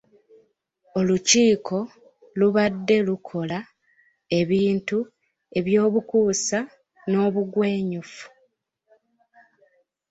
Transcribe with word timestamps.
Olukiiko 0.99 1.77
lubadde 2.39 2.97
lukola 3.07 3.59
ebintu 4.39 4.97
eby’obukuusa 5.57 6.59
n’obugwenyufu. 7.09 8.25